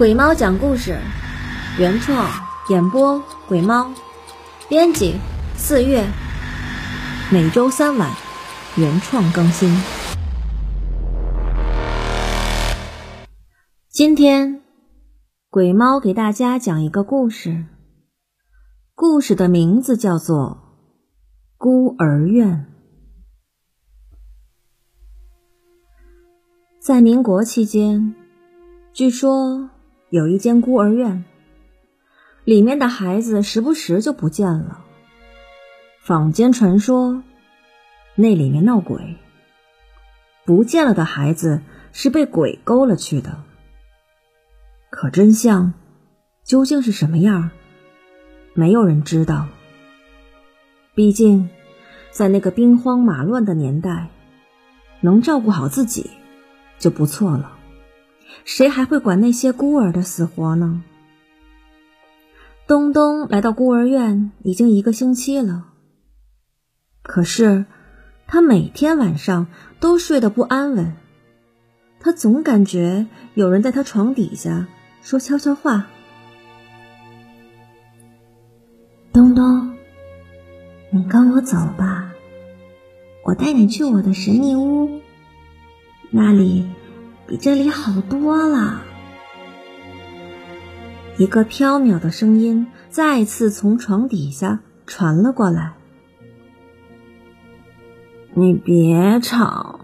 [0.00, 0.98] 鬼猫讲故事，
[1.78, 2.26] 原创
[2.70, 3.92] 演播鬼猫，
[4.66, 5.14] 编辑
[5.58, 6.02] 四月，
[7.30, 8.10] 每周三晚
[8.78, 9.68] 原创更新。
[13.90, 14.62] 今天
[15.50, 17.66] 鬼猫给大家讲一个故事，
[18.94, 20.78] 故事的名字叫做
[21.58, 22.66] 《孤儿院》。
[26.80, 28.14] 在民国期间，
[28.94, 29.68] 据说
[30.10, 31.24] 有一间孤儿院，
[32.44, 34.84] 里面的孩子时不时就不见了。
[36.02, 37.22] 坊间传说，
[38.16, 39.16] 那里面闹鬼，
[40.44, 43.44] 不见了的孩子是被鬼勾了去的。
[44.90, 45.72] 可真相
[46.42, 47.50] 究竟是什么样，
[48.52, 49.46] 没有人知道。
[50.92, 51.48] 毕竟，
[52.10, 54.08] 在那个兵荒马乱的年代，
[55.02, 56.10] 能照顾好自己。
[56.80, 57.59] 就不错了，
[58.44, 60.82] 谁还会管那些孤儿的死活呢？
[62.66, 65.72] 东东来到孤儿院已经一个星期了，
[67.02, 67.64] 可是
[68.28, 69.48] 他每天晚上
[69.80, 70.92] 都睡得不安稳，
[71.98, 74.68] 他总感觉有人在他床底下
[75.02, 75.88] 说悄悄话。
[79.12, 79.76] 东东，
[80.92, 82.12] 你跟我走吧，
[83.24, 85.00] 我带你去我的神秘屋。
[86.10, 86.68] 那里
[87.30, 88.82] 比这里好多了。
[91.16, 95.74] 一个飘渺的声音再次从床底下传了过来
[98.34, 99.78] ：“你别吵，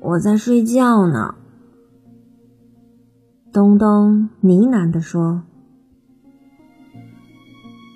[0.00, 1.34] 我在睡觉呢。”
[3.52, 5.42] 东东呢喃地说：“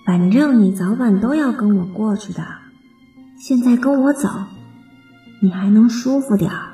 [0.05, 2.45] 反正你早晚都要跟我过去的，
[3.39, 4.29] 现在跟我走，
[5.41, 6.69] 你还能舒服点儿。”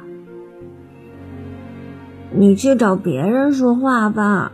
[2.31, 4.53] 你去找别人说话吧，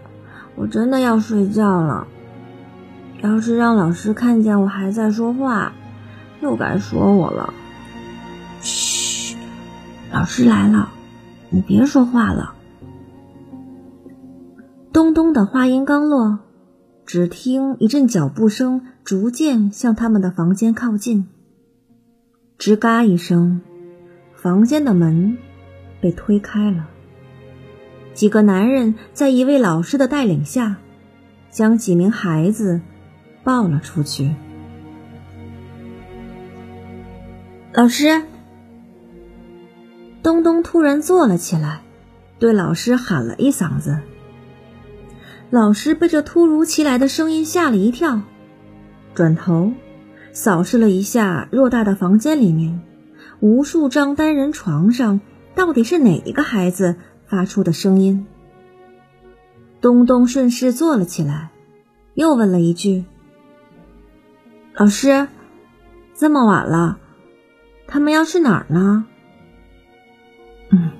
[0.54, 2.06] 我真的要睡觉了。
[3.22, 5.72] 要是让老师看见我还在说话，
[6.40, 7.52] 又该说我了。
[8.60, 9.36] 嘘，
[10.12, 10.90] 老师来了，
[11.50, 12.54] 你别说话了。
[14.92, 16.38] 东东的话音刚落，
[17.04, 21.26] 只听一阵脚步声逐渐向他们的房间靠近。
[22.58, 23.60] 吱嘎一声，
[24.34, 25.36] 房间的门
[26.00, 26.86] 被推开了。
[28.14, 30.76] 几个男人在一位老师的带领下，
[31.50, 32.80] 将几名孩子
[33.42, 34.34] 抱了出去。
[37.72, 38.22] 老师，
[40.22, 41.80] 东东突然坐了起来，
[42.38, 43.98] 对老师喊了一嗓子。
[45.50, 48.20] 老师被这突如其来的声音吓了一跳，
[49.12, 49.72] 转头
[50.32, 52.80] 扫视了一下偌大的房间里面，
[53.40, 55.20] 无数张单人床上
[55.56, 56.94] 到底是哪一个孩子？
[57.26, 58.26] 发出的声音，
[59.80, 61.50] 东东顺势坐了起来，
[62.14, 63.04] 又问了一句
[64.76, 65.28] ：“老师，
[66.14, 66.98] 这么晚了，
[67.86, 69.06] 他们要去哪儿呢
[70.70, 70.90] ？”“嗯，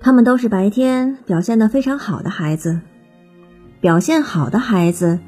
[0.00, 2.80] 他们都是白天表现的非常好的孩子，
[3.80, 5.20] 表现好的孩子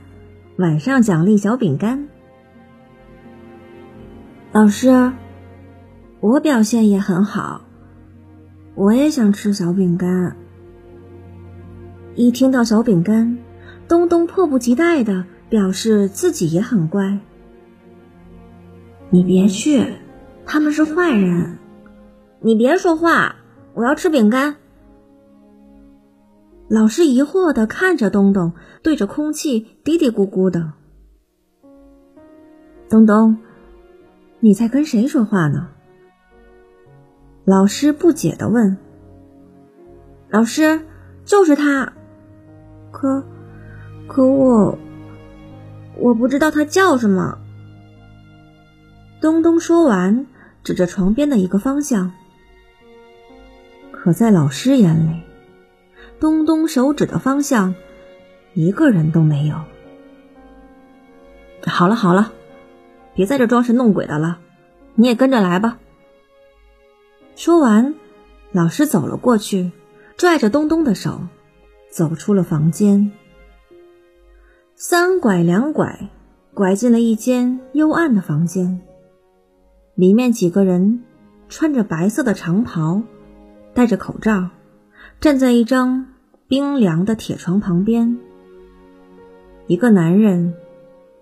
[0.56, 2.09] 晚上奖励小饼干。
[4.53, 5.12] ”“老师，
[6.21, 7.62] 我表现也很好。”
[8.78, 10.37] 我也想吃小饼干。
[12.15, 13.37] 一听到小饼干，
[13.89, 17.19] 东东迫不及待的表示自己也很乖。
[19.11, 19.84] 你别去，
[20.47, 21.59] 他们是坏人。
[22.41, 23.34] 你别说话，
[23.75, 24.55] 我要吃饼干。
[26.69, 30.75] 老师疑惑的看着东东，对着空气嘀嘀咕咕的。
[32.89, 33.39] 东东，
[34.39, 35.69] 你在跟谁说话呢？
[37.48, 38.76] 老师不解的问
[40.28, 40.82] ：“老师，
[41.25, 41.94] 就是他，
[42.91, 43.25] 可，
[44.06, 44.78] 可我，
[45.97, 47.38] 我不知道他叫什么。”
[49.22, 50.26] 东东说完，
[50.62, 52.12] 指着床边的一个方向。
[53.92, 55.22] 可在老师眼里，
[56.21, 57.74] 东东手指的方向，
[58.53, 59.56] 一个人都没有。
[61.62, 62.30] 好了好了，
[63.15, 64.39] 别在这装神弄鬼的了，
[64.97, 65.78] 你也跟着来吧。
[67.38, 67.94] 说完，
[68.50, 69.70] 老师走了过去，
[70.16, 71.20] 拽着东东的手，
[71.88, 73.12] 走出了房间。
[74.74, 76.10] 三拐两拐，
[76.52, 78.80] 拐进了一间幽暗的房间。
[79.94, 81.04] 里面几个人
[81.48, 83.02] 穿着白色的长袍，
[83.72, 84.48] 戴着口罩，
[85.20, 86.06] 站在一张
[86.48, 88.18] 冰凉的铁床旁边。
[89.68, 90.54] 一个男人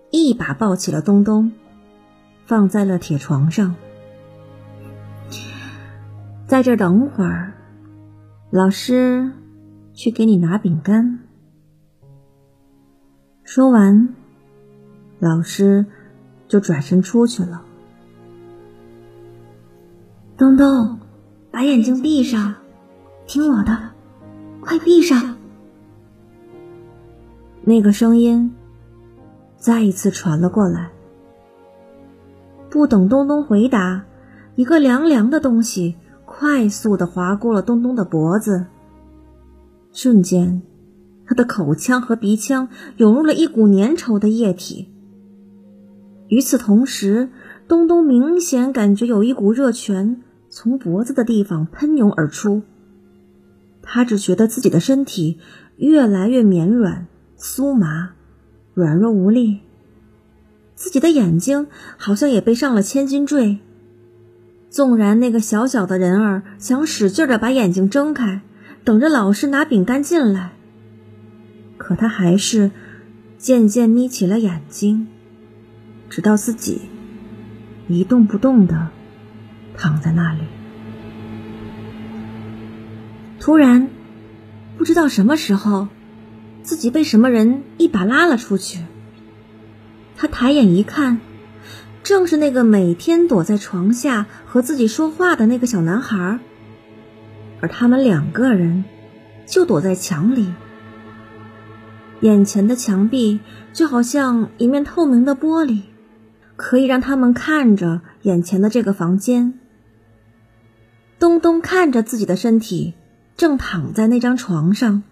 [0.09, 1.51] 一把抱起了东东，
[2.47, 3.75] 放在了铁床上。
[6.47, 7.51] 在这等会儿，
[8.51, 9.29] 老师
[9.93, 11.19] 去给你拿饼干。
[13.43, 14.15] 说完，
[15.19, 15.85] 老师
[16.47, 17.61] 就转身出去了。
[20.37, 20.97] 东东，
[21.51, 22.55] 把眼睛闭上，
[23.25, 23.77] 听我的，
[24.61, 25.35] 快闭上。
[27.61, 28.55] 那个声音
[29.57, 30.89] 再一次传了过来。
[32.69, 34.05] 不等东东回答，
[34.55, 35.97] 一个凉凉的东西
[36.39, 38.67] 快速的划过了东东的脖子。
[39.91, 40.61] 瞬间，
[41.25, 44.87] 他的口腔和鼻腔涌入了一股粘稠的液体。
[46.27, 47.29] 与此同时，
[47.67, 52.61] 东东明显感觉有一股热泉从脖子的地方喷涌而出。
[53.81, 55.39] 他只觉得自己的身体
[55.77, 58.11] 越来越绵软、酥麻、
[58.75, 59.61] 软弱无力。
[60.75, 61.65] 自己的眼睛
[61.97, 63.57] 好像也被上了千斤坠。
[64.69, 68.41] 纵然那个小小的人儿想使劲的把眼睛睁开，
[68.83, 70.51] 等着老师拿饼干进来，
[71.77, 72.71] 可他还是
[73.37, 75.07] 渐渐眯起了眼睛，
[76.09, 76.81] 直到自己
[77.87, 78.89] 一动不动的
[79.75, 80.41] 躺在那里。
[83.39, 83.89] 突然，
[84.77, 85.87] 不知道什么时候，
[86.61, 88.79] 自己被什么人一把拉了出去。
[90.17, 91.19] 他抬眼一看，
[92.03, 96.39] 正是那个每天躲在床下和自己说话的那个小男孩，
[97.59, 98.85] 而他们两个人
[99.45, 100.53] 就躲在墙里。
[102.21, 103.39] 眼前的墙壁
[103.73, 105.81] 就好像一面透明的玻璃，
[106.55, 109.53] 可以让他们看着眼前的这个房间。
[111.19, 112.93] 东东看着自己的身体，
[113.35, 115.03] 正躺在那张床上，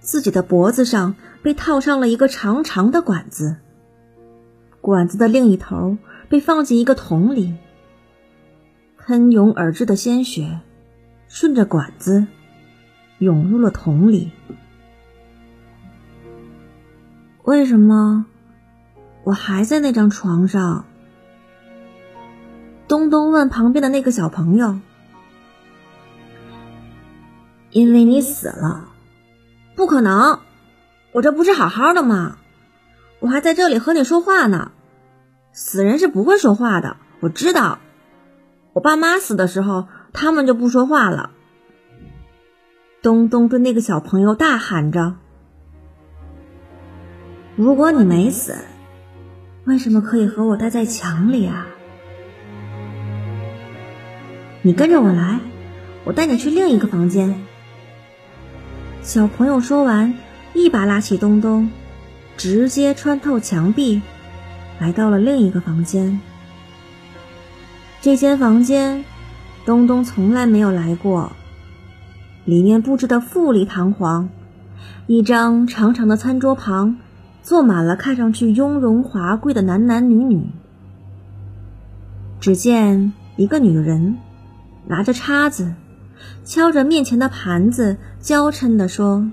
[0.00, 3.56] 自己的脖子上被套上了一个长长的管子。
[4.84, 5.96] 管子的另一头
[6.28, 7.54] 被放进一个桶里，
[8.98, 10.60] 喷涌而至的鲜血
[11.26, 12.26] 顺着管子
[13.16, 14.30] 涌入了桶里。
[17.44, 18.26] 为什么
[19.22, 20.84] 我还在那张床上？
[22.86, 24.78] 东东问旁边的那个小朋友
[27.72, 28.90] ：“因为你死了。”
[29.74, 30.40] 不可能，
[31.12, 32.36] 我这不是好好的吗？
[33.24, 34.72] 我还在这里和你说话呢，
[35.50, 36.98] 死人是不会说话的。
[37.20, 37.78] 我知道，
[38.74, 41.30] 我爸妈死的时候，他们就不说话了。
[43.00, 45.14] 东东对那个小朋友大喊着
[47.56, 48.56] ：“如果你没死，
[49.64, 51.66] 为什么可以和我待在墙里啊？
[54.60, 55.40] 你跟着我来，
[56.04, 57.42] 我带你去另一个房间。”
[59.00, 60.12] 小朋友说完，
[60.52, 61.70] 一把拉起东东。
[62.36, 64.02] 直接穿透墙壁，
[64.78, 66.20] 来到了另一个房间。
[68.00, 69.04] 这间房间，
[69.64, 71.32] 东东从来没有来过。
[72.44, 74.28] 里面布置的富丽堂皇，
[75.06, 76.98] 一张长长的餐桌旁，
[77.42, 80.46] 坐满了看上去雍容华贵的男男女女。
[82.40, 84.18] 只见一个女人
[84.86, 85.74] 拿着叉子，
[86.44, 89.30] 敲着面前的盘子，娇嗔地说。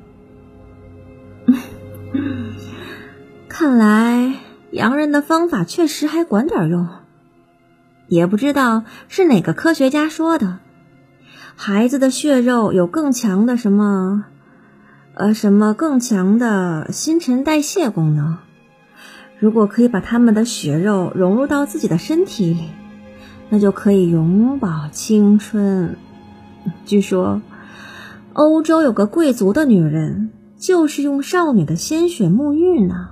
[3.62, 4.40] 看来
[4.72, 6.88] 洋人的方法确实还管点用，
[8.08, 10.58] 也不知道是哪个科学家说的，
[11.56, 14.26] 孩子的血肉有更强的什么，
[15.14, 18.40] 呃，什么更强的新陈代谢功能。
[19.38, 22.70] 如果可以把他们的血肉融入到自己的身体里，
[23.50, 25.98] 那就可以永葆青春。
[26.84, 27.44] 据说，
[28.34, 33.10] 欧洲有个贵族的女人就是用少女的鲜血沐浴呢。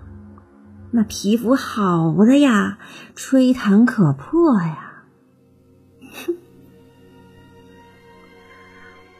[0.92, 2.80] 那皮肤好的呀，
[3.16, 5.04] 吹弹可破呀！
[6.26, 6.36] 哼，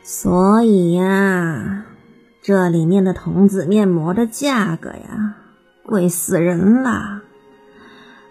[0.02, 1.86] 所以呀，
[2.42, 5.36] 这里面的童子面膜的价格呀，
[5.84, 7.22] 贵死人了。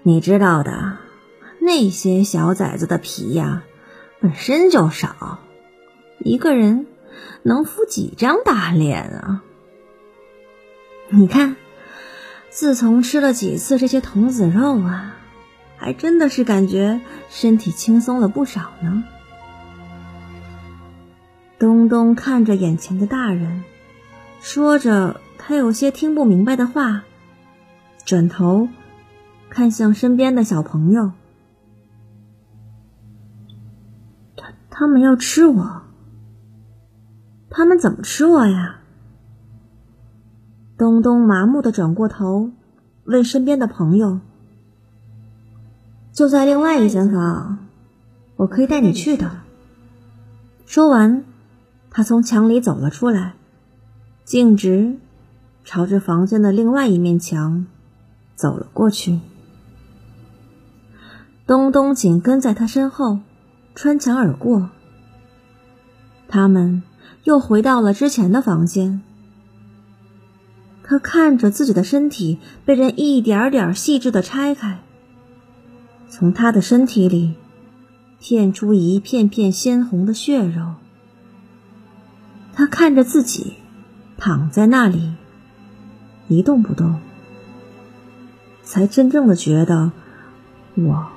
[0.02, 0.98] 你知道的，
[1.60, 3.62] 那些小崽子的皮呀，
[4.20, 5.38] 本身就少，
[6.18, 6.86] 一个人
[7.44, 9.42] 能敷几张大脸啊？
[11.10, 11.54] 你看。
[12.58, 15.14] 自从吃了几次这些童子肉啊，
[15.76, 19.04] 还真的是感觉身体轻松了不少呢。
[21.56, 23.62] 东东看着眼前的大人，
[24.40, 27.04] 说着他有些听不明白的话，
[28.04, 28.68] 转头
[29.48, 31.12] 看向身边的小朋友
[34.36, 35.82] ：“他他们要吃我，
[37.50, 38.80] 他们怎么吃我呀？”
[40.78, 42.52] 东东麻木的转过头，
[43.02, 44.20] 问身边的朋友
[46.14, 47.58] ：“就在另外一间房，
[48.36, 49.40] 我可以带你去的。”
[50.64, 51.24] 说完，
[51.90, 53.34] 他从墙里走了出来，
[54.24, 54.98] 径直
[55.64, 57.66] 朝着房间的另外一面墙
[58.36, 59.18] 走了过去。
[61.44, 63.18] 东东紧跟在他身后，
[63.74, 64.70] 穿墙而过。
[66.28, 66.84] 他们
[67.24, 69.02] 又回到了之前的房间。
[70.88, 74.78] 他看着自己的身体被人一点点细致的拆开，
[76.08, 77.34] 从他的身体里
[78.18, 80.76] 片出一片片鲜红的血肉。
[82.54, 83.52] 他看着自己
[84.16, 85.12] 躺在那里
[86.26, 86.98] 一动不动，
[88.62, 89.92] 才真正的觉得
[90.74, 91.08] 我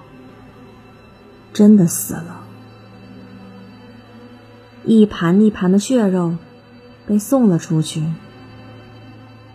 [1.53, 2.43] 真的死了。
[4.83, 6.35] 一盘一盘的血肉
[7.07, 8.03] 被送了出去。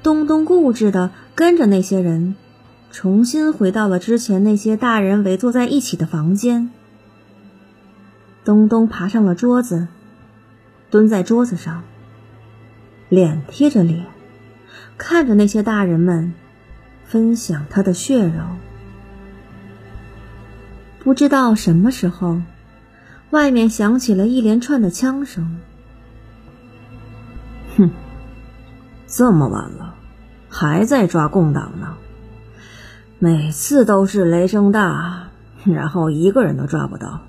[0.07, 2.37] 东东固执的跟着那些人，
[2.93, 6.71] 重新回到了之前那些大人围坐在一起的房间。
[8.45, 9.89] 东东爬上了桌子，
[10.91, 11.83] 蹲在桌子上，
[13.09, 14.07] 脸贴着脸，
[14.97, 16.33] 看着那些大人们
[17.05, 18.45] 分享他的血肉。
[21.01, 22.41] 不知道什么时候，
[23.31, 25.59] 外面响起了一连串的枪声。
[27.77, 27.91] 哼，
[29.09, 29.96] 这么晚了。
[30.59, 31.99] 还在抓共党呢，
[33.19, 35.29] 每次都是雷声大，
[35.67, 37.21] 然后一个人都抓不到，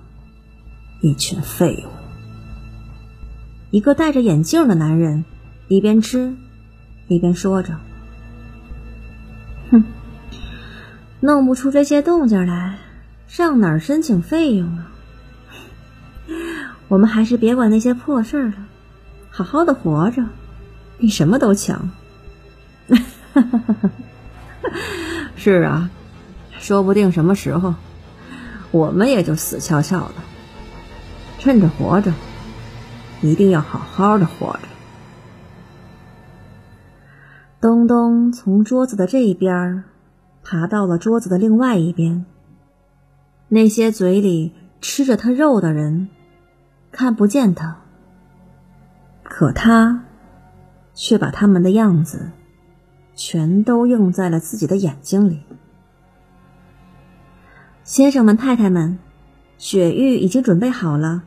[1.01, 1.89] 一群废物。
[3.69, 5.25] 一个戴着眼镜的男人
[5.67, 6.33] 一边吃
[7.09, 7.75] 一边说着
[9.71, 9.83] ：“哼，
[11.19, 12.77] 弄不出这些动静来，
[13.27, 14.89] 上哪儿申请费用啊？
[16.87, 18.53] 我们还是别管那些破事了，
[19.29, 20.23] 好好的活着，
[20.97, 21.89] 比什么都强。”
[23.41, 23.89] 哈哈哈
[24.61, 24.71] 哈
[25.35, 25.89] 是啊，
[26.57, 27.75] 说不定什么时候，
[28.71, 30.13] 我们也就死翘翘了。
[31.39, 32.11] 趁着活着，
[33.21, 34.59] 一定要好好的活着。
[37.61, 39.83] 东东从桌子的这一边
[40.43, 42.25] 爬到了桌子的另外一边。
[43.49, 46.09] 那些嘴里吃着他肉的人
[46.91, 47.77] 看不见他，
[49.23, 50.03] 可他
[50.93, 52.31] 却把他们的样子。
[53.17, 55.41] 全都映在了自己的眼睛里。
[57.83, 58.99] 先生们、太太们，
[59.57, 61.23] 雪玉已经准备好了，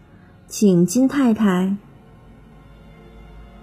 [0.47, 1.76] 请金太太。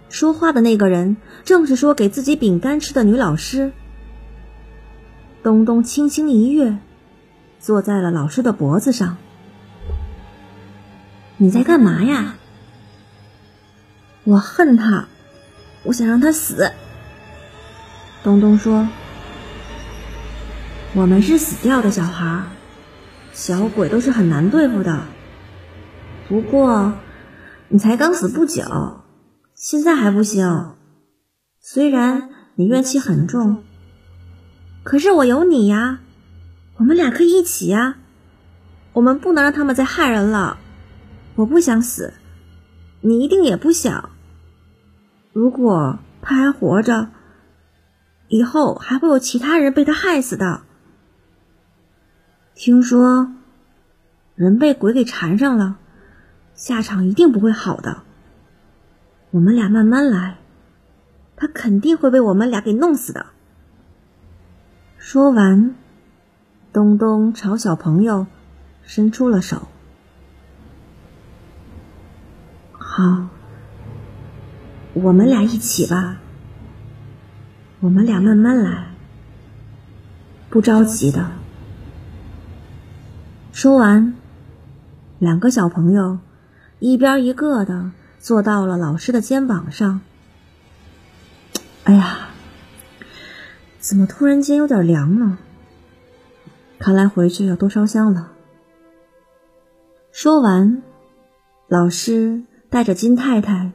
[0.09, 3.71] 说话的那个人正是说给自己饼干吃的女老师。
[5.41, 6.77] 东东轻轻一跃，
[7.59, 9.17] 坐在了老师的脖子上。
[11.37, 12.35] 你在干嘛呀？
[14.25, 15.07] 我恨他，
[15.83, 16.73] 我想让他死。
[18.27, 18.89] 东东说
[20.93, 22.43] ：“我们是死掉的小孩，
[23.31, 25.05] 小鬼都是很难对付的。
[26.27, 26.91] 不过，
[27.69, 28.99] 你才刚死不久，
[29.55, 30.73] 现在还不行。
[31.61, 33.63] 虽然你怨气很重，
[34.83, 35.99] 可是我有你呀，
[36.79, 37.95] 我们俩可以一起呀。
[38.91, 40.57] 我们不能让他们再害人了。
[41.35, 42.13] 我不想死，
[42.99, 44.09] 你一定也不想。
[45.31, 47.07] 如果他还活着。”
[48.27, 50.61] 以后还会有其他人被他害死的。
[52.53, 53.31] 听说
[54.35, 55.77] 人被鬼给缠上了，
[56.53, 58.03] 下场一定不会好的。
[59.31, 60.37] 我们俩慢慢来，
[61.35, 63.27] 他肯定会被我们俩给弄死的。
[64.97, 65.75] 说完，
[66.73, 68.27] 东东朝小朋友
[68.83, 69.67] 伸出了手。
[72.71, 73.27] 好，
[74.93, 76.17] 我们俩一起吧。
[77.79, 78.87] 我们俩慢慢来，
[80.49, 81.29] 不着急的。
[83.51, 84.15] 说完，
[85.19, 86.17] 两个小朋友
[86.79, 90.01] 一边一个的坐到了老师的肩膀上。
[91.83, 92.29] 哎呀，
[93.79, 95.37] 怎么突然间有点凉呢？
[96.79, 98.31] 看来回去要多烧香了。
[100.11, 100.81] 说完，
[101.67, 103.71] 老师带着金太太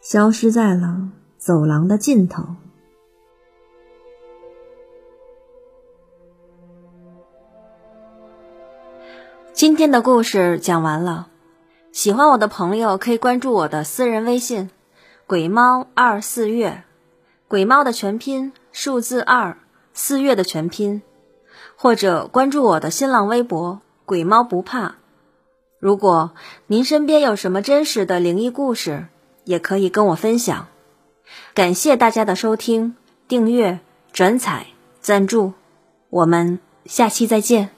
[0.00, 2.54] 消失在了走廊的尽头。
[9.54, 11.28] 今天的故事讲完了，
[11.92, 14.68] 喜欢我的朋友可以关注我的私人微信
[15.28, 16.82] “鬼猫二四月”，
[17.46, 19.56] 鬼猫的全拼数字二
[19.92, 21.02] 四月的全拼，
[21.76, 24.96] 或者关注我的新浪微博“鬼猫不怕”。
[25.78, 26.32] 如果
[26.66, 29.06] 您身边有什么真实的灵异故事，
[29.44, 30.66] 也可以跟我分享。
[31.54, 32.96] 感谢大家的收听、
[33.28, 33.78] 订阅、
[34.12, 34.66] 转采、
[35.00, 35.52] 赞助，
[36.10, 37.70] 我们下期再见。